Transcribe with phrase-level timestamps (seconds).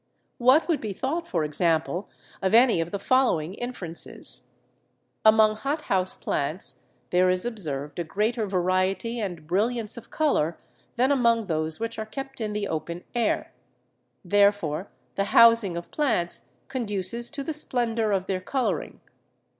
[0.39, 2.09] What would be thought, for example,
[2.41, 6.79] of any of the following inferences?—Among hot house plants
[7.11, 10.57] there is observed a greater variety and brilliance of colour
[10.95, 13.53] than among those which are kept in the open air;
[14.25, 19.01] therefore the housing of plants conduces to the splendour of their colouring.